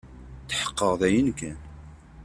Tḥeqqeɣ 0.49 0.93
dayen 1.01 1.27
kan. 1.39 1.57